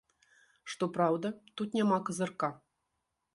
Што 0.73 0.87
праўда, 0.95 1.31
тут 1.61 1.77
няма 1.81 2.01
казырка. 2.09 2.51